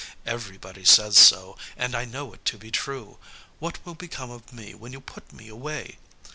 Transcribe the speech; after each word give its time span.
Everybody 0.25 0.83
says 0.83 1.15
so, 1.15 1.59
and 1.77 1.93
I 1.93 2.05
know 2.05 2.33
it 2.33 2.43
to 2.45 2.57
be 2.57 2.71
true. 2.71 3.19
What 3.59 3.77
will 3.85 3.93
become 3.93 4.31
of 4.31 4.51
me 4.51 4.73
when 4.73 4.93
you 4.93 4.99
put 4.99 5.31
me 5.31 5.47
away! 5.47 5.99